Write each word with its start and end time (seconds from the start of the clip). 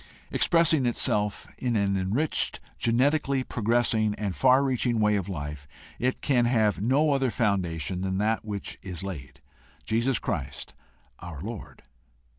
Expressing 0.31 0.87
itself 0.87 1.45
in 1.59 1.75
an 1.75 1.95
enriched, 1.95 2.59
genetically 2.79 3.43
progressing, 3.43 4.15
and 4.15 4.35
far 4.35 4.63
reaching 4.63 4.99
way 4.99 5.15
of 5.15 5.29
life, 5.29 5.67
it 5.99 6.21
can 6.21 6.45
have 6.45 6.81
no 6.81 7.11
other 7.11 7.29
foundation 7.29 8.01
than 8.01 8.17
that 8.17 8.43
which 8.43 8.79
is 8.81 9.03
laid, 9.03 9.41
Jesus 9.85 10.17
Christ 10.17 10.73
our 11.19 11.39
Lord. 11.41 11.83